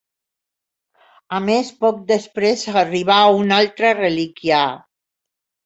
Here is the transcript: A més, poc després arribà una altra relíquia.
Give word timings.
A 1.39 1.41
més, 1.49 1.69
poc 1.85 1.99
després 2.13 2.65
arribà 2.83 3.21
una 3.43 3.61
altra 3.65 3.95
relíquia. 4.03 4.67